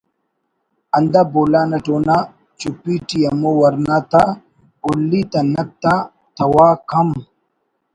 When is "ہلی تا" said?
4.83-5.39